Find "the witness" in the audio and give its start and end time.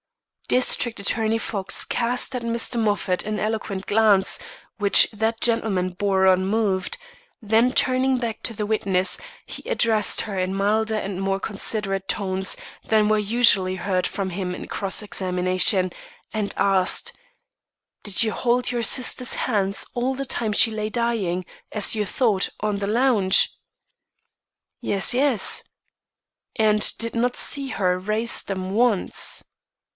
8.53-9.17